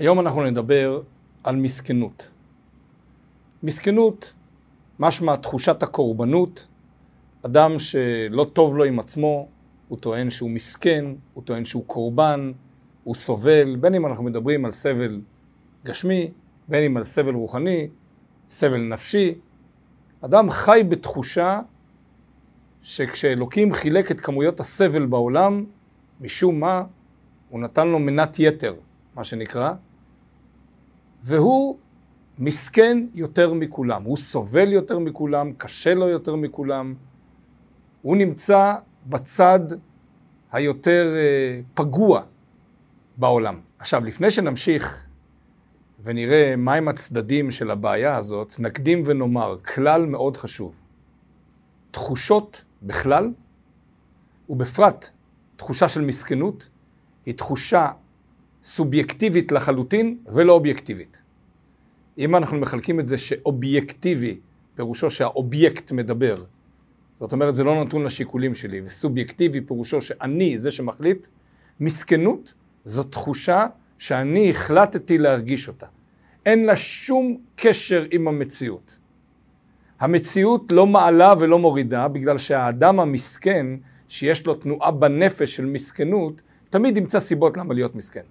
[0.00, 1.02] היום אנחנו נדבר
[1.44, 2.30] על מסכנות.
[3.62, 4.34] מסכנות,
[4.98, 6.66] משמע תחושת הקורבנות,
[7.42, 9.48] אדם שלא טוב לו עם עצמו,
[9.88, 12.52] הוא טוען שהוא מסכן, הוא טוען שהוא קורבן,
[13.04, 15.20] הוא סובל, בין אם אנחנו מדברים על סבל
[15.84, 16.30] גשמי,
[16.68, 17.88] בין אם על סבל רוחני,
[18.48, 19.34] סבל נפשי.
[20.20, 21.60] אדם חי בתחושה
[22.82, 25.64] שכשאלוקים חילק את כמויות הסבל בעולם,
[26.20, 26.82] משום מה,
[27.48, 28.74] הוא נתן לו מנת יתר,
[29.14, 29.72] מה שנקרא,
[31.22, 31.78] והוא
[32.38, 36.94] מסכן יותר מכולם, הוא סובל יותר מכולם, קשה לו יותר מכולם,
[38.02, 38.74] הוא נמצא
[39.06, 39.60] בצד
[40.52, 42.22] היותר אה, פגוע
[43.16, 43.60] בעולם.
[43.78, 45.06] עכשיו, לפני שנמשיך
[46.02, 50.74] ונראה מהם הצדדים של הבעיה הזאת, נקדים ונאמר כלל מאוד חשוב.
[51.90, 53.30] תחושות בכלל,
[54.48, 55.10] ובפרט
[55.56, 56.68] תחושה של מסכנות,
[57.26, 57.88] היא תחושה
[58.64, 61.22] סובייקטיבית לחלוטין ולא אובייקטיבית.
[62.18, 64.40] אם אנחנו מחלקים את זה שאובייקטיבי,
[64.74, 66.34] פירושו שהאובייקט מדבר,
[67.20, 71.26] זאת אומרת זה לא נתון לשיקולים שלי, וסובייקטיבי פירושו שאני זה שמחליט,
[71.80, 73.66] מסכנות זו תחושה
[73.98, 75.86] שאני החלטתי להרגיש אותה.
[76.46, 78.98] אין לה שום קשר עם המציאות.
[80.00, 83.66] המציאות לא מעלה ולא מורידה, בגלל שהאדם המסכן,
[84.08, 88.24] שיש לו תנועה בנפש של מסכנות, תמיד ימצא סיבות למה להיות מסכן.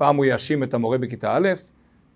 [0.00, 1.48] פעם הוא יאשים את המורה בכיתה א',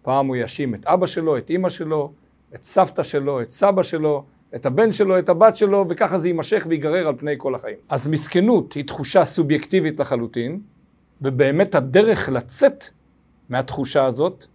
[0.02, 2.12] פעם הוא יאשים את אבא שלו, את אימא שלו,
[2.54, 6.66] את סבתא שלו, את סבא שלו, את הבן שלו, את הבת שלו, וככה זה יימשך
[6.68, 7.77] וייגרר על פני כל החיים.
[7.88, 10.60] אז מסכנות היא תחושה סובייקטיבית לחלוטין,
[11.22, 12.84] ובאמת הדרך לצאת
[13.48, 14.46] מהתחושה הזאת,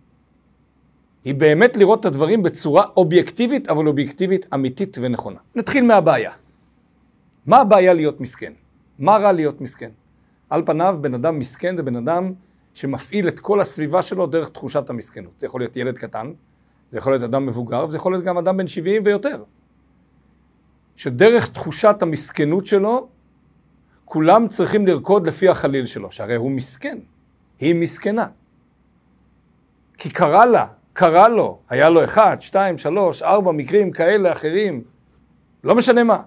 [1.26, 5.40] היא באמת לראות את הדברים בצורה אובייקטיבית, אבל אובייקטיבית אמיתית ונכונה.
[5.56, 6.32] נתחיל מהבעיה.
[7.46, 8.54] מה הבעיה להיות מסכן?
[9.00, 9.90] מה רע להיות מסכן?
[10.50, 12.34] על פניו, בן אדם מסכן זה בן אדם
[12.80, 15.40] שמפעיל את כל הסביבה שלו דרך תחושת המסכנות.
[15.40, 16.34] זה יכול להיות ילד קטן,
[16.90, 19.44] זה יכול להיות אדם מבוגר, וזה יכול להיות גם אדם בן 70 ויותר.
[20.96, 23.08] שדרך תחושת המסכנות שלו,
[24.06, 26.98] כולם צריכים לרקוד לפי החליל שלו, שהרי הוא מסכן,
[27.60, 28.28] היא מסכנה.
[29.98, 34.84] כי קרה לה, קרה לו, היה לו אחד, שתיים, שלוש, ארבע מקרים כאלה אחרים,
[35.64, 36.22] לא משנה מה.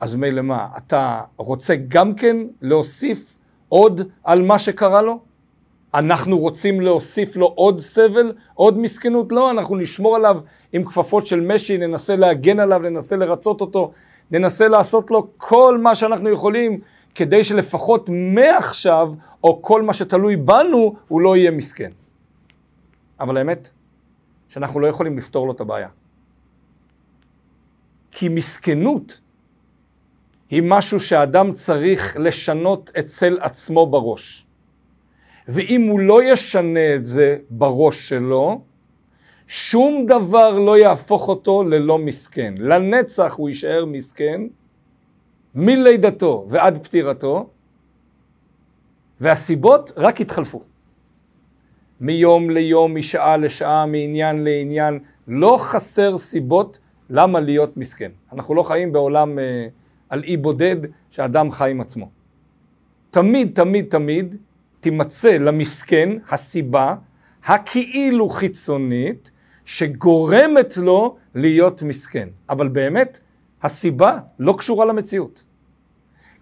[0.00, 3.38] אז מילא מה, אתה רוצה גם כן להוסיף
[3.72, 5.20] עוד על מה שקרה לו?
[5.94, 9.32] אנחנו רוצים להוסיף לו עוד סבל, עוד מסכנות?
[9.32, 10.40] לא, אנחנו נשמור עליו
[10.72, 13.92] עם כפפות של משי, ננסה להגן עליו, ננסה לרצות אותו,
[14.30, 16.80] ננסה לעשות לו כל מה שאנחנו יכולים
[17.14, 19.12] כדי שלפחות מעכשיו,
[19.44, 21.90] או כל מה שתלוי בנו, הוא לא יהיה מסכן.
[23.20, 23.70] אבל האמת,
[24.48, 25.88] שאנחנו לא יכולים לפתור לו את הבעיה.
[28.10, 29.20] כי מסכנות
[30.52, 34.46] היא משהו שאדם צריך לשנות אצל עצמו בראש.
[35.48, 38.60] ואם הוא לא ישנה את זה בראש שלו,
[39.46, 42.54] שום דבר לא יהפוך אותו ללא מסכן.
[42.58, 44.40] לנצח הוא יישאר מסכן,
[45.54, 47.50] מלידתו ועד פטירתו,
[49.20, 50.62] והסיבות רק יתחלפו.
[52.00, 54.98] מיום ליום, משעה לשעה, מעניין לעניין,
[55.28, 56.78] לא חסר סיבות
[57.10, 58.10] למה להיות מסכן.
[58.32, 59.66] אנחנו לא חיים בעולם אה,
[60.12, 60.76] על אי בודד
[61.10, 62.10] שאדם חי עם עצמו.
[63.10, 64.36] תמיד, תמיד, תמיד
[64.80, 66.94] תימצא למסכן הסיבה
[67.44, 69.30] הכאילו חיצונית
[69.64, 72.28] שגורמת לו להיות מסכן.
[72.48, 73.20] אבל באמת,
[73.62, 75.44] הסיבה לא קשורה למציאות.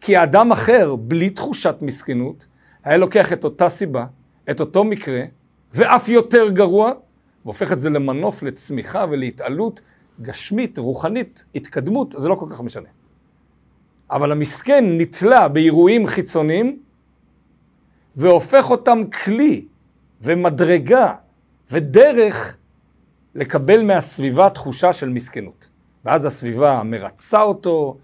[0.01, 2.47] כי האדם אחר, בלי תחושת מסכנות,
[2.85, 4.07] היה לוקח את אותה סיבה,
[4.51, 5.23] את אותו מקרה,
[5.75, 6.93] ואף יותר גרוע,
[7.45, 9.81] והופך את זה למנוף לצמיחה ולהתעלות
[10.23, 12.89] גשמית, רוחנית, התקדמות, זה לא כל כך משנה.
[14.11, 16.79] אבל המסכן נתלה באירועים חיצוניים,
[18.17, 19.65] והופך אותם כלי
[20.23, 21.15] ומדרגה
[21.71, 22.57] ודרך
[23.35, 25.69] לקבל מהסביבה תחושה של מסכנות.
[26.05, 27.97] ואז הסביבה מרצה אותו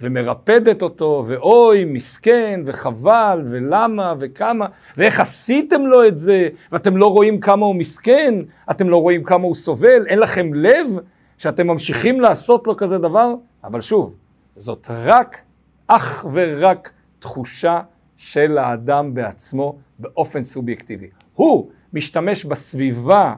[0.00, 7.40] ומרפדת אותו, ואוי, מסכן, וחבל, ולמה, וכמה, ואיך עשיתם לו את זה, ואתם לא רואים
[7.40, 8.34] כמה הוא מסכן,
[8.70, 10.86] אתם לא רואים כמה הוא סובל, אין לכם לב
[11.38, 13.34] שאתם ממשיכים לעשות לו כזה דבר?
[13.64, 14.14] אבל שוב,
[14.56, 15.42] זאת רק,
[15.96, 17.80] אך ורק תחושה
[18.16, 21.08] של האדם בעצמו באופן סובייקטיבי.
[21.34, 23.34] הוא משתמש בסביבה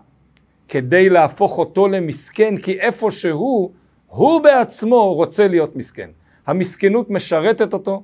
[0.68, 3.70] כדי להפוך אותו למסכן, כי איפה שהוא,
[4.06, 6.10] הוא בעצמו רוצה להיות מסכן.
[6.46, 8.02] המסכנות משרתת אותו,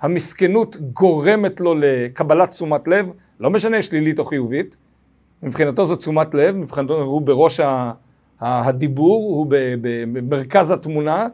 [0.00, 3.10] המסכנות גורמת לו לקבלת תשומת לב,
[3.40, 4.76] לא משנה שלילית או חיובית,
[5.42, 7.60] מבחינתו זו תשומת לב, מבחינתו הוא בראש
[8.40, 9.46] הדיבור, הוא
[9.80, 11.28] במרכז התמונה,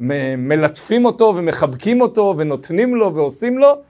[0.00, 3.82] מלטפים אותו ומחבקים אותו ונותנים לו ועושים לו,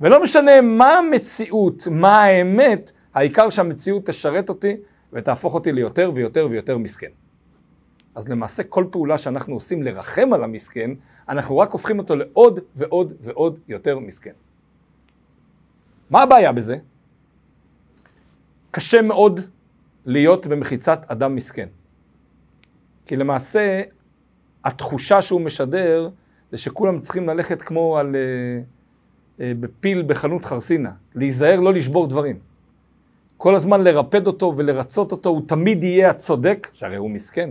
[0.00, 4.76] ולא משנה מה המציאות, מה האמת, העיקר שהמציאות תשרת אותי
[5.12, 7.10] ותהפוך אותי ליותר ויותר ויותר מסכן.
[8.14, 10.90] אז למעשה כל פעולה שאנחנו עושים לרחם על המסכן,
[11.28, 14.32] אנחנו רק הופכים אותו לעוד ועוד ועוד יותר מסכן.
[16.10, 16.76] מה הבעיה בזה?
[18.70, 19.40] קשה מאוד
[20.06, 21.68] להיות במחיצת אדם מסכן.
[23.06, 23.82] כי למעשה
[24.68, 26.08] התחושה שהוא משדר
[26.52, 28.16] זה שכולם צריכים ללכת כמו על...
[28.16, 32.38] uh, uh, בפיל בחנות חרסינה, להיזהר לא לשבור דברים.
[33.36, 37.50] כל הזמן לרפד אותו ולרצות אותו, הוא תמיד יהיה הצודק, שהרי הוא מסכן.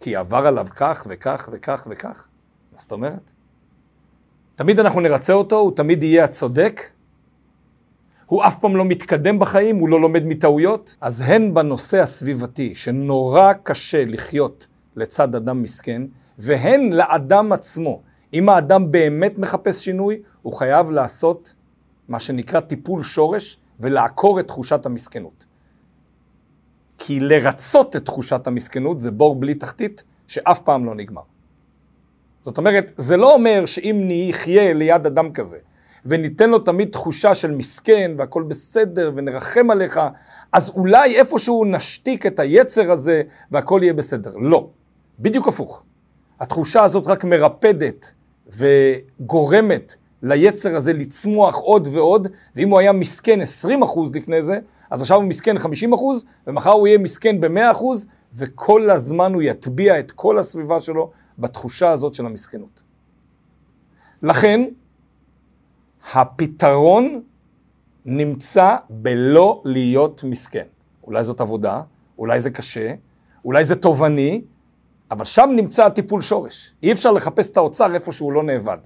[0.00, 2.28] כי עבר עליו כך וכך וכך וכך.
[2.72, 3.32] מה זאת אומרת?
[4.54, 6.80] תמיד אנחנו נרצה אותו, הוא תמיד יהיה הצודק.
[8.26, 10.96] הוא אף פעם לא מתקדם בחיים, הוא לא לומד מטעויות.
[11.00, 14.66] אז הן בנושא הסביבתי, שנורא קשה לחיות
[15.00, 16.02] לצד אדם מסכן,
[16.38, 18.02] והן לאדם עצמו.
[18.34, 21.54] אם האדם באמת מחפש שינוי, הוא חייב לעשות
[22.08, 25.46] מה שנקרא טיפול שורש ולעקור את תחושת המסכנות.
[26.98, 31.22] כי לרצות את תחושת המסכנות זה בור בלי תחתית שאף פעם לא נגמר.
[32.42, 35.58] זאת אומרת, זה לא אומר שאם נחיה ליד אדם כזה
[36.06, 40.00] וניתן לו תמיד תחושה של מסכן והכל בסדר ונרחם עליך,
[40.52, 44.36] אז אולי איפשהו נשתיק את היצר הזה והכל יהיה בסדר.
[44.36, 44.70] לא,
[45.20, 45.84] בדיוק הפוך.
[46.40, 48.12] התחושה הזאת רק מרפדת
[48.48, 53.74] וגורמת ליצר הזה לצמוח עוד ועוד, ואם הוא היה מסכן 20%
[54.14, 54.58] לפני זה,
[54.90, 55.60] אז עכשיו הוא מסכן 50%
[56.46, 57.84] ומחר הוא יהיה מסכן ב-100%
[58.34, 62.82] וכל הזמן הוא יטביע את כל הסביבה שלו בתחושה הזאת של המסכנות.
[64.22, 64.60] לכן,
[66.12, 67.22] הפתרון
[68.04, 70.66] נמצא בלא להיות מסכן.
[71.04, 71.82] אולי זאת עבודה,
[72.18, 72.94] אולי זה קשה,
[73.44, 74.42] אולי זה תובעני,
[75.10, 76.74] אבל שם נמצא הטיפול שורש.
[76.82, 78.78] אי אפשר לחפש את האוצר איפה שהוא לא נאבד.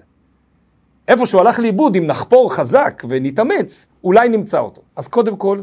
[1.08, 4.82] איפה שהוא הלך לאיבוד, אם נחפור חזק ונתאמץ, אולי נמצא אותו.
[4.96, 5.62] אז קודם כל,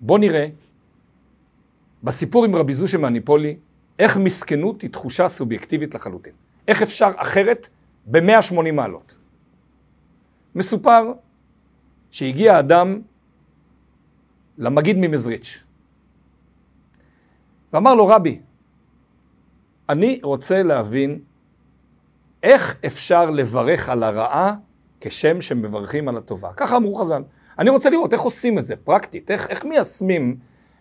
[0.00, 0.46] בוא נראה
[2.02, 3.56] בסיפור עם רבי זושה מהניפולי,
[3.98, 6.32] איך מסכנות היא תחושה סובייקטיבית לחלוטין.
[6.68, 7.68] איך אפשר אחרת
[8.06, 9.14] ב-180 מעלות.
[10.54, 11.12] מסופר
[12.10, 13.00] שהגיע אדם
[14.58, 15.62] למגיד ממזריץ'
[17.72, 18.40] ואמר לו, רבי,
[19.88, 21.18] אני רוצה להבין
[22.42, 24.54] איך אפשר לברך על הרעה
[25.00, 26.50] כשם שמברכים על הטובה.
[26.56, 27.22] ככה אמרו חז"ל.
[27.58, 30.36] אני רוצה לראות איך עושים את זה, פרקטית, איך, איך מיישמים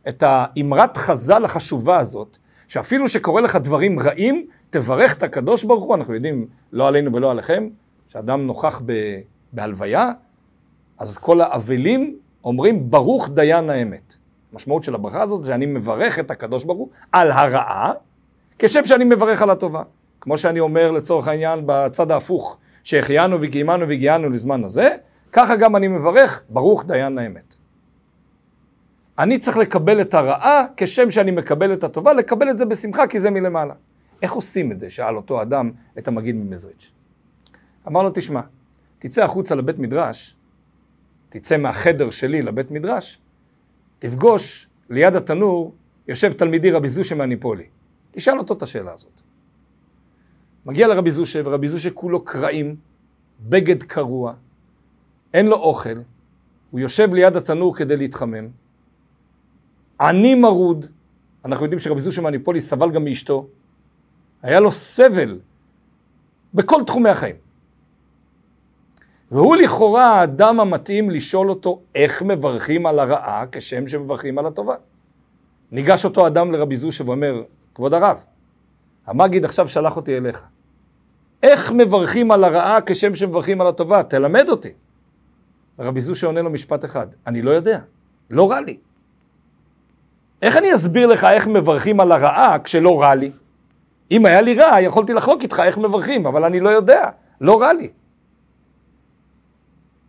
[0.08, 2.38] את האמרת חז"ל החשובה הזאת,
[2.68, 7.32] שאפילו שקורה לך דברים רעים, תברך את הקדוש ברוך הוא, אנחנו יודעים, לא עלינו ולא
[7.32, 7.70] עליכם,
[8.08, 8.94] שאדם נוכח ב,
[9.54, 10.12] בהלוויה,
[10.98, 14.16] אז כל האבלים אומרים ברוך דיין האמת.
[14.54, 17.94] המשמעות של הברכה הזאת זה שאני מברך את הקדוש ברוך הוא על הרעה,
[18.60, 19.84] כשם שאני מברך על הטובה.
[20.22, 24.96] כמו שאני אומר לצורך העניין בצד ההפוך, שהחיינו וקיימנו והגיענו לזמן הזה,
[25.32, 27.56] ככה גם אני מברך, ברוך דיין האמת.
[29.20, 33.20] אני צריך לקבל את הרעה כשם שאני מקבל את הטובה, לקבל את זה בשמחה כי
[33.20, 33.74] זה מלמעלה.
[34.22, 34.90] איך עושים את זה?
[34.90, 36.92] שאל אותו אדם את המגיד ממזריץ'.
[37.88, 38.42] אמר לו, תשמע,
[39.00, 40.36] תצא החוצה לבית מדרש,
[41.30, 43.20] תצא מהחדר שלי לבית מדרש,
[44.00, 45.74] תפגוש ליד התנור,
[46.08, 47.75] יושב תלמידי רבי זושה מהניפולי.
[48.16, 49.22] תשאל אותו את השאלה הזאת.
[50.66, 52.76] מגיע לרבי זושה, ורבי זושה כולו קרעים,
[53.50, 54.34] בגד קרוע,
[55.34, 55.98] אין לו אוכל,
[56.72, 58.48] הוא יושב ליד התנור כדי להתחמם,
[60.00, 60.86] עני מרוד,
[61.46, 63.48] אנחנו יודעים שרבי זושה מניפולי סבל גם מאשתו,
[64.42, 65.40] היה לו סבל
[66.54, 67.36] בכל תחומי החיים.
[69.32, 74.76] והוא לכאורה האדם המתאים לשאול אותו איך מברכים על הרעה כשם שמברכים על הטובה.
[75.72, 77.44] ניגש אותו אדם לרבי זושה ואומר,
[77.76, 78.24] כבוד הרב,
[79.06, 80.44] המגיד עכשיו שלח אותי אליך.
[81.44, 84.04] איך מברכים על הרעה כשם שמברכים על הטובה?
[84.04, 84.72] תלמד אותי.
[85.80, 87.80] רבי זושה עונה לו משפט אחד, אני לא יודע,
[88.30, 88.78] לא רע לי.
[90.42, 93.32] איך אני אסביר לך איך מברכים על הרעה כשלא רע לי?
[94.12, 97.10] אם היה לי רע, יכולתי לחלוק איתך איך מברכים, אבל אני לא יודע,
[97.42, 97.90] לא רע לי.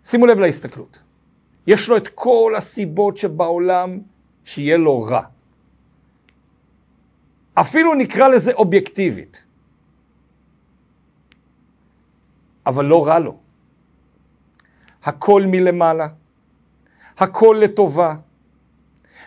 [0.04, 1.02] שימו לב להסתכלות.
[1.66, 3.98] יש לו את כל הסיבות שבעולם
[4.44, 5.22] שיהיה לו רע.
[7.60, 9.44] אפילו נקרא לזה אובייקטיבית.
[12.66, 13.36] אבל לא רע לו.
[15.04, 16.08] הכל מלמעלה,
[17.18, 18.14] הכל לטובה.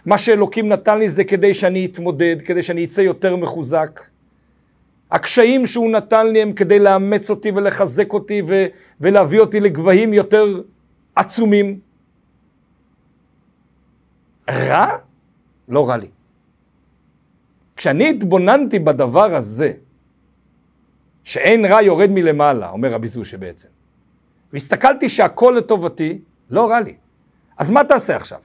[0.06, 4.02] מה שאלוקים נתן לי זה כדי שאני אתמודד, כדי שאני אצא יותר מחוזק.
[5.12, 8.66] הקשיים שהוא נתן לי הם כדי לאמץ אותי ולחזק אותי ו-
[9.02, 10.62] ולהביא אותי לגבהים יותר
[11.16, 11.80] עצומים.
[14.50, 14.98] רע?
[15.68, 16.08] לא רע לי.
[17.80, 19.72] כשאני התבוננתי בדבר הזה,
[21.24, 23.70] שאין רע יורד מלמעלה, אומר רבי זושה בעצם,
[24.54, 26.20] והסתכלתי שהכל לטובתי,
[26.50, 26.96] לא רע לי.
[27.58, 28.40] אז מה תעשה עכשיו?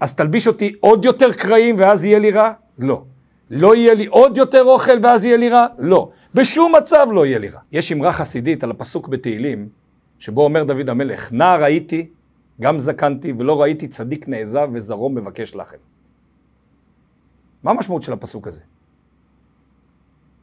[0.00, 2.52] אז תלביש אותי עוד יותר קרעים ואז יהיה לי רע?
[2.78, 3.02] לא.
[3.50, 5.66] לא יהיה לי עוד יותר אוכל ואז יהיה לי רע?
[5.78, 6.10] לא.
[6.34, 7.60] בשום מצב לא יהיה לי רע.
[7.72, 9.68] יש אמרה חסידית על הפסוק בתהילים,
[10.18, 12.08] שבו אומר דוד המלך, נער הייתי,
[12.60, 15.76] גם זקנתי, ולא ראיתי צדיק נעזב וזרעו מבקש לחם.
[17.62, 18.60] מה המשמעות של הפסוק הזה?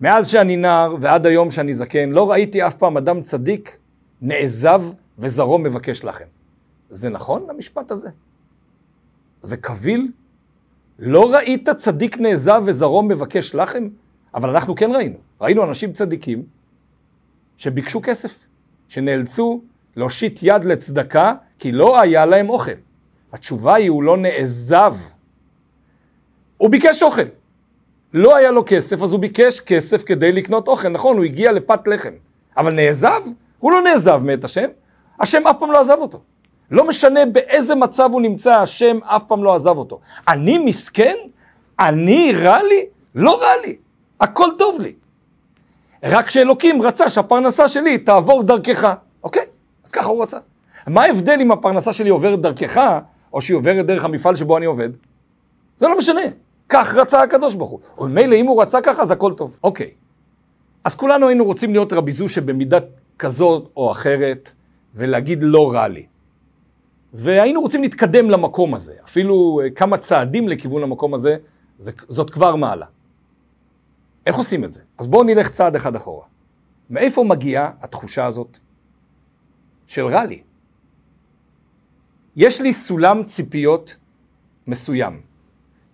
[0.01, 3.77] מאז שאני נער ועד היום שאני זקן, לא ראיתי אף פעם אדם צדיק
[4.21, 4.83] נעזב
[5.19, 6.25] וזרעו מבקש לחם.
[6.89, 8.09] זה נכון המשפט הזה?
[9.41, 10.11] זה קביל?
[10.99, 13.87] לא ראית צדיק נעזב וזרעו מבקש לחם?
[14.33, 15.17] אבל אנחנו כן ראינו.
[15.41, 16.43] ראינו אנשים צדיקים
[17.57, 18.39] שביקשו כסף,
[18.87, 19.61] שנאלצו
[19.95, 22.71] להושיט יד לצדקה כי לא היה להם אוכל.
[23.33, 24.95] התשובה היא, הוא לא נעזב.
[26.57, 27.21] הוא ביקש אוכל.
[28.13, 30.89] לא היה לו כסף, אז הוא ביקש כסף כדי לקנות אוכל.
[30.89, 32.13] נכון, הוא הגיע לפת לחם.
[32.57, 33.21] אבל נעזב?
[33.59, 34.67] הוא לא נעזב מאת השם.
[35.19, 36.21] השם אף פעם לא עזב אותו.
[36.71, 39.99] לא משנה באיזה מצב הוא נמצא, השם אף פעם לא עזב אותו.
[40.27, 41.15] אני מסכן?
[41.79, 42.85] אני רע לי?
[43.15, 43.75] לא רע לי.
[44.19, 44.93] הכל טוב לי.
[46.03, 48.93] רק שאלוקים רצה שהפרנסה שלי תעבור דרכך,
[49.23, 49.45] אוקיי?
[49.85, 50.37] אז ככה הוא רצה.
[50.87, 52.99] מה ההבדל אם הפרנסה שלי עוברת דרכך,
[53.33, 54.89] או שהיא עוברת דרך המפעל שבו אני עובד?
[55.77, 56.21] זה לא משנה.
[56.69, 58.05] כך רצה הקדוש ברוך הוא.
[58.05, 59.57] ומילא אם הוא רצה ככה, אז הכל טוב.
[59.63, 59.91] אוקיי.
[60.83, 62.77] אז כולנו היינו רוצים להיות רבי זו שבמידה
[63.19, 64.53] כזאת או אחרת,
[64.95, 66.05] ולהגיד לא רע לי.
[67.13, 68.93] והיינו רוצים להתקדם למקום הזה.
[69.03, 71.37] אפילו אה, כמה צעדים לכיוון המקום הזה,
[72.09, 72.85] זאת כבר מעלה.
[74.25, 74.81] איך עושים את זה?
[74.97, 76.25] אז בואו נלך צעד אחד אחורה.
[76.89, 78.57] מאיפה מגיעה התחושה הזאת
[79.87, 80.41] של רע לי?
[82.35, 83.97] יש לי סולם ציפיות
[84.67, 85.21] מסוים,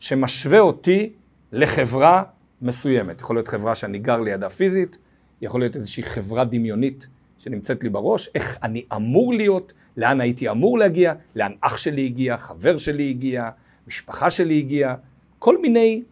[0.01, 1.09] שמשווה אותי
[1.51, 2.23] לחברה
[2.61, 3.21] מסוימת.
[3.21, 4.97] יכול להיות חברה שאני גר לידה פיזית,
[5.41, 10.77] יכול להיות איזושהי חברה דמיונית שנמצאת לי בראש, איך אני אמור להיות, לאן הייתי אמור
[10.77, 13.49] להגיע, לאן אח שלי הגיע, חבר שלי הגיע,
[13.87, 14.95] משפחה שלי הגיעה,
[15.39, 16.03] כל מיני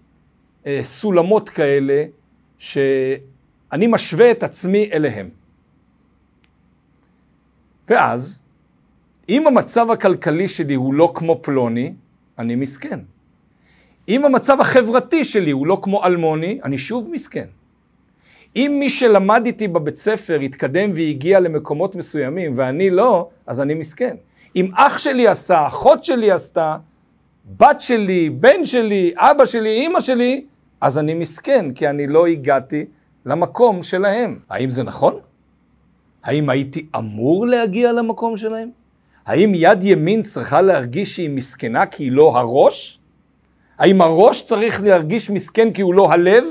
[0.65, 2.05] אה, סולמות כאלה
[2.57, 5.29] שאני משווה את עצמי אליהם.
[7.87, 8.41] ואז,
[9.29, 11.93] אם המצב הכלכלי שלי הוא לא כמו פלוני,
[12.39, 12.99] אני מסכן.
[14.09, 17.45] אם המצב החברתי שלי הוא לא כמו אלמוני, אני שוב מסכן.
[18.55, 24.15] אם מי שלמד איתי בבית ספר התקדם והגיע למקומות מסוימים ואני לא, אז אני מסכן.
[24.55, 26.77] אם אח שלי עשה, אחות שלי עשתה,
[27.57, 30.45] בת שלי, בן שלי, אבא שלי, אימא שלי,
[30.81, 32.85] אז אני מסכן, כי אני לא הגעתי
[33.25, 34.39] למקום שלהם.
[34.49, 35.19] האם זה נכון?
[36.23, 38.69] האם הייתי אמור להגיע למקום שלהם?
[39.25, 42.98] האם יד ימין צריכה להרגיש שהיא מסכנה כי היא לא הראש?
[43.79, 46.43] האם הראש צריך להרגיש מסכן כי הוא לא הלב?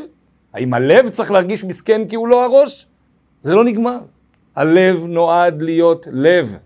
[0.55, 2.87] האם הלב צריך להרגיש מסכן כי הוא לא הראש?
[3.43, 3.99] זה לא נגמר.
[4.57, 6.57] הלב נועד להיות לב.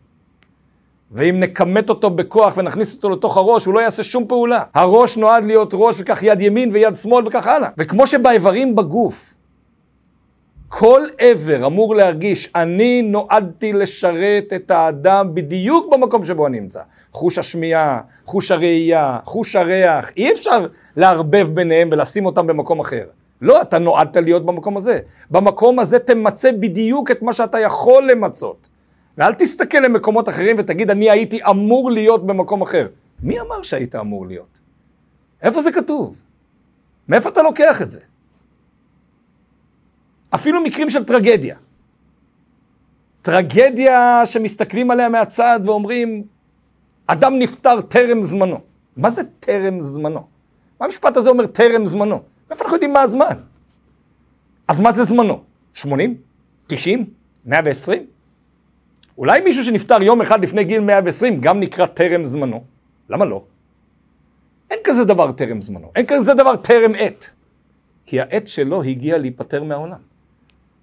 [1.11, 4.64] ואם נכמת אותו בכוח ונכניס אותו לתוך הראש, הוא לא יעשה שום פעולה.
[4.75, 7.69] הראש נועד להיות ראש וכך יד ימין ויד שמאל וכך הלאה.
[7.78, 9.35] וכמו שבאיברים בגוף,
[10.69, 16.81] כל איבר אמור להרגיש, אני נועדתי לשרת את האדם בדיוק במקום שבו אני נמצא.
[17.12, 18.00] חוש השמיעה,
[18.33, 23.05] חוש הראייה, חוש הריח, אי אפשר לערבב ביניהם ולשים אותם במקום אחר.
[23.41, 24.99] לא, אתה נועדת להיות במקום הזה.
[25.31, 28.69] במקום הזה תמצה בדיוק את מה שאתה יכול למצות.
[29.19, 32.89] ואל תסתכל למקומות אחרים ותגיד, אני הייתי אמור להיות במקום אחר.
[33.23, 34.61] מי אמר שהיית אמור להיות?
[35.43, 36.23] איפה זה כתוב?
[37.09, 38.01] מאיפה אתה לוקח את זה?
[40.35, 41.57] אפילו מקרים של טרגדיה.
[43.23, 46.25] טרגדיה שמסתכלים עליה מהצד ואומרים,
[47.12, 48.61] אדם נפטר טרם זמנו.
[48.97, 50.26] מה זה טרם זמנו?
[50.81, 52.23] מה המשפט הזה אומר טרם זמנו?
[52.49, 53.37] מאיפה אנחנו יודעים מה הזמן?
[54.69, 55.42] אז מה זה זמנו?
[55.75, 56.16] 80?
[56.66, 57.07] 90?
[57.45, 58.07] 120?
[59.19, 62.64] אולי מישהו שנפטר יום אחד לפני גיל 120 גם נקרא טרם זמנו?
[63.09, 63.45] למה לא?
[64.71, 67.33] אין כזה דבר טרם זמנו, אין כזה דבר טרם עת.
[68.07, 69.99] כי העת שלו הגיעה להיפטר מהעולם.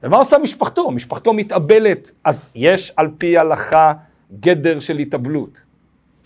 [0.03, 0.91] ומה עושה משפחתו?
[0.91, 3.93] משפחתו מתאבלת, אז יש על פי הלכה
[4.39, 5.68] גדר של התאבלות.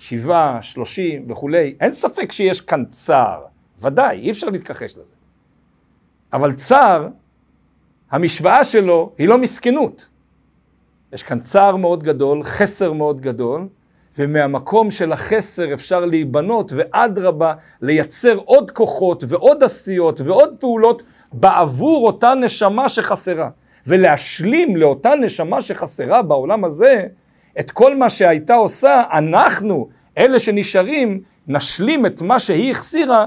[0.03, 1.75] שבעה, שלושים וכולי.
[1.79, 3.41] אין ספק שיש כאן צער,
[3.79, 5.15] ודאי, אי אפשר להתכחש לזה.
[6.33, 7.07] אבל צער,
[8.12, 10.10] המשוואה שלו היא לא מסכנות.
[11.13, 13.67] יש כאן צער מאוד גדול, חסר מאוד גדול,
[14.17, 22.33] ומהמקום של החסר אפשר להיבנות, ואדרבה, לייצר עוד כוחות ועוד עשיות ועוד פעולות בעבור אותה
[22.33, 23.50] נשמה שחסרה.
[23.88, 27.07] ולהשלים לאותה נשמה שחסרה בעולם הזה,
[27.60, 33.25] את כל מה שהייתה עושה, אנחנו, אלה שנשארים, נשלים את מה שהיא החסירה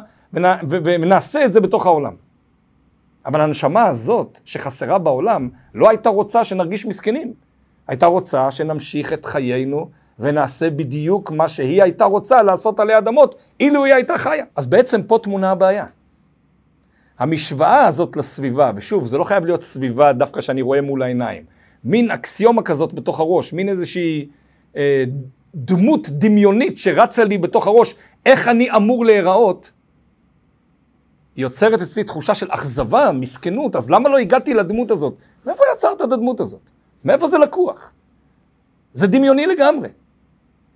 [0.62, 2.14] ונעשה את זה בתוך העולם.
[3.26, 7.32] אבל הנשמה הזאת שחסרה בעולם לא הייתה רוצה שנרגיש מסכנים.
[7.88, 13.84] הייתה רוצה שנמשיך את חיינו ונעשה בדיוק מה שהיא הייתה רוצה לעשות עלי אדמות, אילו
[13.84, 14.44] היא הייתה חיה.
[14.56, 15.86] אז בעצם פה טמונה הבעיה.
[17.18, 21.44] המשוואה הזאת לסביבה, ושוב, זה לא חייב להיות סביבה דווקא שאני רואה מול העיניים,
[21.84, 24.28] מין אקסיומה כזאת בתוך הראש, מין איזושהי
[24.76, 25.04] אה,
[25.54, 27.94] דמות דמיונית שרצה לי בתוך הראש,
[28.26, 29.72] איך אני אמור להיראות,
[31.36, 35.14] יוצרת אצלי תחושה של אכזבה, מסכנות, אז למה לא הגעתי לדמות הזאת?
[35.46, 36.70] מאיפה יצרת את הדמות הזאת?
[37.04, 37.92] מאיפה זה לקוח?
[38.92, 39.88] זה דמיוני לגמרי.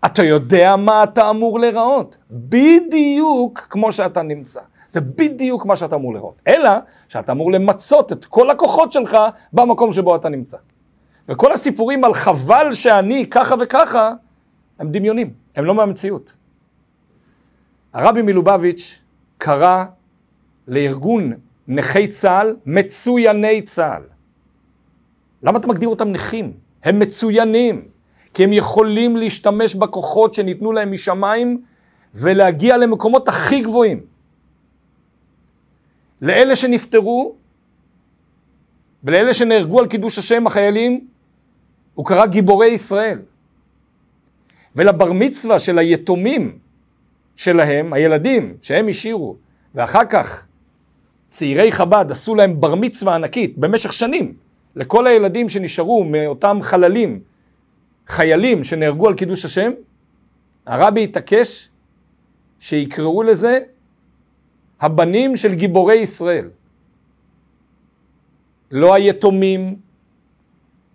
[0.04, 4.60] אתה יודע מה אתה אמור להיראות, בדיוק כמו שאתה נמצא.
[4.88, 6.34] זה בדיוק מה שאתה אמור לראות.
[6.46, 6.70] אלא
[7.08, 9.16] שאתה אמור למצות את כל הכוחות שלך
[9.52, 10.56] במקום שבו אתה נמצא.
[11.28, 14.12] וכל הסיפורים על חבל שאני ככה וככה,
[14.78, 16.36] הם דמיונים, הם לא מהמציאות.
[17.92, 19.00] הרבי מלובביץ'
[19.38, 19.84] קרא
[20.68, 21.32] לארגון
[21.68, 24.02] נכי צה"ל מצויני צה"ל.
[25.42, 26.52] למה אתה מגדיר אותם נכים?
[26.84, 27.88] הם מצוינים,
[28.34, 31.62] כי הם יכולים להשתמש בכוחות שניתנו להם משמיים
[32.14, 34.00] ולהגיע למקומות הכי גבוהים.
[36.22, 37.34] לאלה שנפטרו
[39.04, 41.08] ולאלה שנהרגו על קידוש השם, החיילים,
[42.00, 43.18] הוא קרא גיבורי ישראל.
[44.76, 46.58] ולבר מצווה של היתומים
[47.36, 49.36] שלהם, הילדים שהם השאירו,
[49.74, 50.46] ואחר כך
[51.28, 54.34] צעירי חב"ד עשו להם בר מצווה ענקית במשך שנים
[54.76, 57.20] לכל הילדים שנשארו מאותם חללים,
[58.06, 59.70] חיילים שנהרגו על קידוש השם,
[60.66, 61.68] הרבי התעקש
[62.58, 63.58] שיקראו לזה
[64.80, 66.50] הבנים של גיבורי ישראל.
[68.70, 69.76] לא היתומים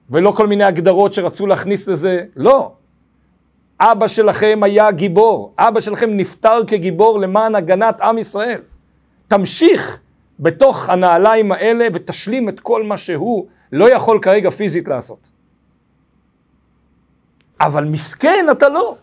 [0.09, 2.71] ולא כל מיני הגדרות שרצו להכניס לזה, לא.
[3.79, 8.61] אבא שלכם היה גיבור, אבא שלכם נפטר כגיבור למען הגנת עם ישראל.
[9.27, 9.99] תמשיך
[10.39, 15.29] בתוך הנעליים האלה ותשלים את כל מה שהוא לא יכול כרגע פיזית לעשות.
[17.61, 18.95] אבל מסכן אתה לא.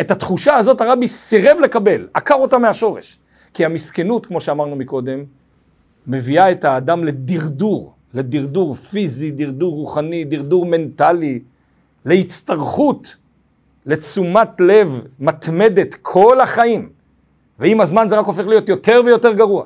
[0.00, 3.18] את התחושה הזאת הרבי סירב לקבל, עקר אותה מהשורש.
[3.54, 5.24] כי המסכנות, כמו שאמרנו מקודם,
[6.06, 11.40] מביאה את האדם לדרדור, לדרדור פיזי, דרדור רוחני, דרדור מנטלי,
[12.04, 13.16] להצטרכות,
[13.86, 16.88] לתשומת לב מתמדת כל החיים.
[17.58, 19.64] ועם הזמן זה רק הופך להיות יותר ויותר גרוע.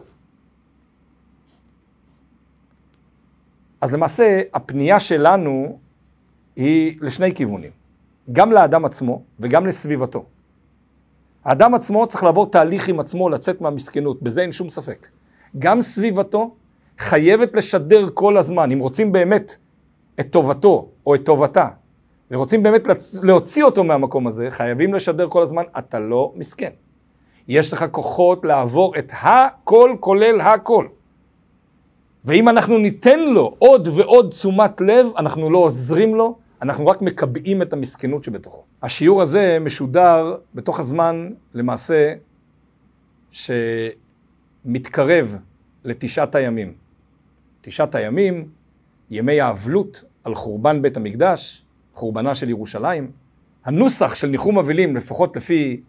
[3.80, 5.78] אז למעשה, הפנייה שלנו
[6.56, 7.70] היא לשני כיוונים.
[8.32, 10.24] גם לאדם עצמו וגם לסביבתו.
[11.44, 15.08] האדם עצמו צריך לעבור תהליך עם עצמו לצאת מהמסכנות, בזה אין שום ספק.
[15.58, 16.54] גם סביבתו
[16.98, 19.56] חייבת לשדר כל הזמן, אם רוצים באמת
[20.20, 21.68] את טובתו או את טובתה,
[22.30, 22.82] ורוצים באמת
[23.22, 26.70] להוציא אותו מהמקום הזה, חייבים לשדר כל הזמן, אתה לא מסכן.
[27.48, 30.86] יש לך כוחות לעבור את הכל כולל הכל.
[32.24, 37.62] ואם אנחנו ניתן לו עוד ועוד תשומת לב, אנחנו לא עוזרים לו, אנחנו רק מקבעים
[37.62, 38.62] את המסכנות שבתוכו.
[38.82, 42.14] השיעור הזה משודר בתוך הזמן, למעשה,
[44.64, 45.36] שמתקרב
[45.84, 46.87] לתשעת הימים.
[47.60, 48.48] תשעת הימים,
[49.10, 53.10] ימי האבלות על חורבן בית המקדש, חורבנה של ירושלים.
[53.64, 55.80] הנוסח של ניחום אבלים, לפחות לפי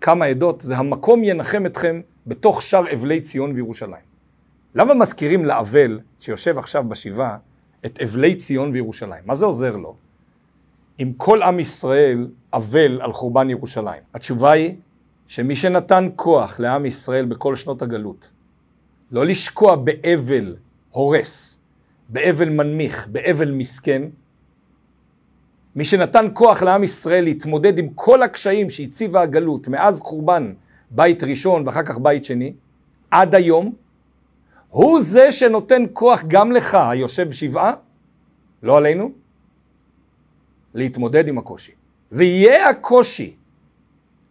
[0.00, 4.04] כמה עדות, זה המקום ינחם אתכם בתוך שאר אבלי ציון וירושלים.
[4.74, 7.36] למה מזכירים לאבל, שיושב עכשיו בשבעה,
[7.86, 9.22] את אבלי ציון וירושלים?
[9.24, 9.96] מה זה עוזר לו?
[11.02, 14.02] אם כל עם ישראל אבל על חורבן ירושלים?
[14.14, 14.74] התשובה היא
[15.26, 18.30] שמי שנתן כוח לעם ישראל בכל שנות הגלות,
[19.10, 20.56] לא לשקוע באבל
[20.96, 21.58] הורס,
[22.08, 24.02] באבל מנמיך, באבל מסכן,
[25.76, 30.52] מי שנתן כוח לעם ישראל להתמודד עם כל הקשיים שהציבה הגלות מאז חורבן
[30.90, 32.52] בית ראשון ואחר כך בית שני,
[33.10, 33.72] עד היום,
[34.68, 37.72] הוא זה שנותן כוח גם לך, היושב שבעה,
[38.62, 39.10] לא עלינו,
[40.74, 41.72] להתמודד עם הקושי.
[42.12, 43.36] ויהיה הקושי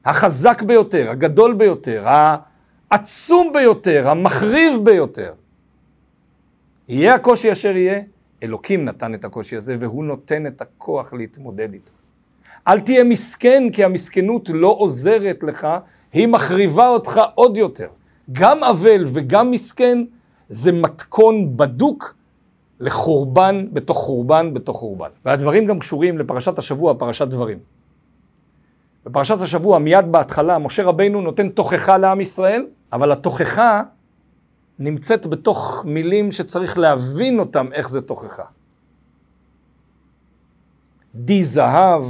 [0.05, 5.33] החזק ביותר, הגדול ביותר, העצום ביותר, המחריב ביותר.
[6.89, 8.01] יהיה הקושי אשר יהיה,
[8.43, 11.91] אלוקים נתן את הקושי הזה, והוא נותן את הכוח להתמודד איתו.
[12.67, 15.67] אל תהיה מסכן, כי המסכנות לא עוזרת לך,
[16.13, 17.87] היא מחריבה אותך עוד יותר.
[18.31, 20.03] גם אבל וגם מסכן
[20.49, 22.15] זה מתכון בדוק
[22.79, 25.09] לחורבן בתוך חורבן בתוך חורבן.
[25.25, 27.57] והדברים גם קשורים לפרשת השבוע, פרשת דברים.
[29.05, 33.81] בפרשת השבוע, מיד בהתחלה, משה רבינו נותן תוכחה לעם ישראל, אבל התוכחה
[34.79, 38.43] נמצאת בתוך מילים שצריך להבין אותם איך זה תוכחה.
[41.15, 42.03] די זהב,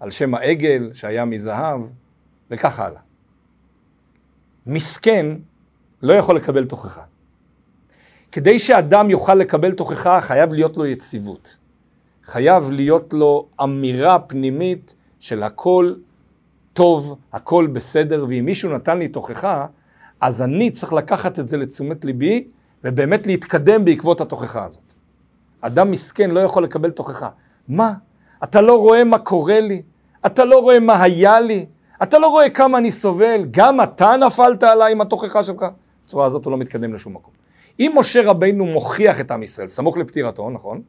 [0.00, 1.80] על שם העגל שהיה מזהב,
[2.50, 3.00] וכך הלאה.
[4.66, 5.26] מסכן
[6.02, 7.02] לא יכול לקבל תוכחה.
[8.32, 11.56] כדי שאדם יוכל לקבל תוכחה, חייב להיות לו יציבות.
[12.24, 15.94] חייב להיות לו אמירה פנימית של הכל
[16.72, 19.66] טוב, הכל בסדר, ואם מישהו נתן לי תוכחה,
[20.20, 22.48] אז אני צריך לקחת את זה לתשומת ליבי,
[22.84, 24.92] ובאמת להתקדם בעקבות התוכחה הזאת.
[25.60, 27.28] אדם מסכן לא יכול לקבל תוכחה.
[27.68, 27.92] מה?
[28.44, 29.82] אתה לא רואה מה קורה לי?
[30.26, 31.66] אתה לא רואה מה היה לי?
[32.02, 33.46] אתה לא רואה כמה אני סובל?
[33.50, 35.64] גם אתה נפלת עליי עם התוכחה שלך?
[36.06, 37.34] בצורה הזאת הוא לא מתקדם לשום מקום.
[37.80, 40.82] אם משה רבינו מוכיח את עם ישראל, סמוך לפטירתו, נכון?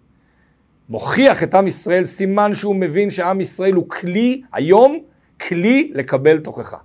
[0.89, 4.97] מוכיח את עם ישראל, סימן שהוא מבין שעם ישראל הוא כלי, היום,
[5.47, 6.77] כלי לקבל תוכחה.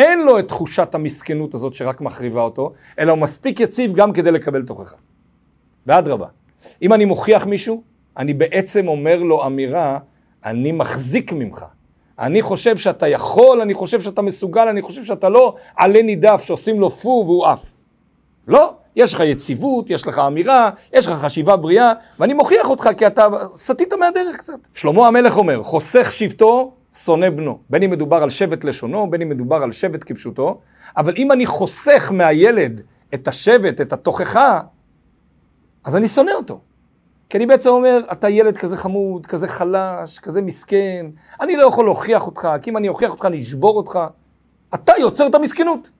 [0.00, 4.30] אין לו את תחושת המסכנות הזאת שרק מחריבה אותו, אלא הוא מספיק יציב גם כדי
[4.30, 4.96] לקבל תוכחה.
[5.86, 6.26] ואדרבה,
[6.82, 7.82] אם אני מוכיח מישהו,
[8.16, 9.98] אני בעצם אומר לו אמירה,
[10.44, 11.64] אני מחזיק ממך.
[12.18, 16.80] אני חושב שאתה יכול, אני חושב שאתה מסוגל, אני חושב שאתה לא עלה נידף שעושים
[16.80, 17.72] לו פו והוא עף.
[18.48, 23.06] לא, יש לך יציבות, יש לך אמירה, יש לך חשיבה בריאה, ואני מוכיח אותך כי
[23.06, 24.58] אתה סטית מהדרך קצת.
[24.74, 27.58] שלמה המלך אומר, חוסך שבטו, שונא בנו.
[27.70, 30.60] בין אם מדובר על שבט לשונו, בין אם מדובר על שבט כפשוטו,
[30.96, 32.80] אבל אם אני חוסך מהילד
[33.14, 34.60] את השבט, את התוכחה,
[35.84, 36.60] אז אני שונא אותו.
[37.28, 41.06] כי אני בעצם אומר, אתה ילד כזה חמוד, כזה חלש, כזה מסכן,
[41.40, 43.98] אני לא יכול להוכיח אותך, כי אם אני אוכיח אותך, אני אשבור אותך.
[44.74, 45.90] אתה יוצר את המסכנות.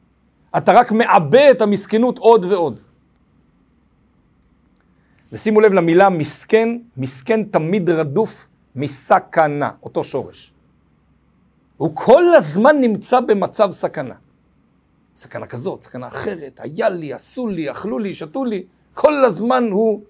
[0.57, 2.81] אתה רק מעבה את המסכנות עוד ועוד.
[5.33, 10.53] ושימו לב למילה מסכן, מסכן תמיד רדוף מסכנה, אותו שורש.
[11.81, 14.15] הוא כל הזמן נמצא במצב סכנה.
[15.17, 18.65] סכנה כזאת, סכנה אחרת, היה לי, עשו לי, אכלו לי, שתו לי,
[18.95, 20.01] כל הזמן הוא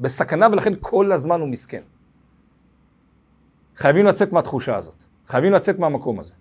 [0.00, 1.82] בסכנה ולכן כל הזמן הוא מסכן.
[3.76, 6.34] חייבים לצאת מהתחושה הזאת, חייבים לצאת מהמקום הזה.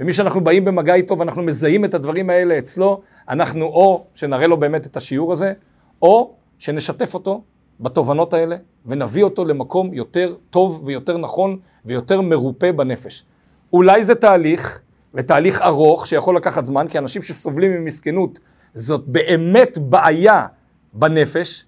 [0.00, 4.56] ומי שאנחנו באים במגע איתו ואנחנו מזהים את הדברים האלה אצלו, אנחנו או שנראה לו
[4.56, 5.52] באמת את השיעור הזה,
[6.02, 7.42] או שנשתף אותו
[7.80, 13.24] בתובנות האלה ונביא אותו למקום יותר טוב ויותר נכון ויותר מרופא בנפש.
[13.76, 14.80] אולי זה תהליך,
[15.14, 18.38] ותהליך ארוך שיכול לקחת זמן, כי אנשים שסובלים ממסכנות
[18.74, 20.46] זאת באמת בעיה
[20.92, 21.64] בנפש,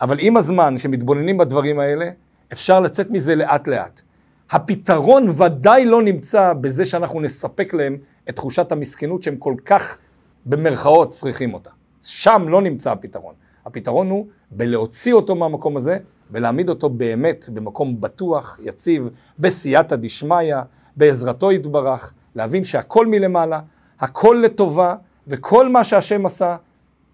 [0.00, 2.10] אבל עם הזמן שמתבוננים בדברים האלה,
[2.52, 4.02] אפשר לצאת מזה לאט לאט.
[4.50, 7.96] הפתרון ודאי לא נמצא בזה שאנחנו נספק להם
[8.28, 9.98] את תחושת המסכנות שהם כל כך
[10.46, 11.70] במרכאות צריכים אותה.
[12.02, 13.34] שם לא נמצא הפתרון.
[13.66, 15.98] הפתרון הוא בלהוציא אותו מהמקום הזה
[16.30, 20.56] ולהעמיד אותו באמת במקום בטוח, יציב, בסייעתא דשמיא,
[20.96, 23.60] בעזרתו יתברך, להבין שהכל מלמעלה,
[24.00, 24.94] הכל לטובה,
[25.26, 26.56] וכל מה שהשם עשה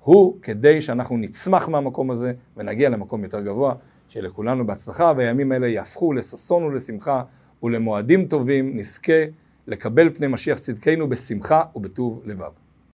[0.00, 3.74] הוא כדי שאנחנו נצמח מהמקום הזה ונגיע למקום יותר גבוה.
[4.12, 7.22] שלכולנו בהצלחה, והימים האלה יהפכו לששון ולשמחה
[7.62, 9.22] ולמועדים טובים, נזכה
[9.66, 12.61] לקבל פני משיח צדקנו בשמחה ובטוב לבב.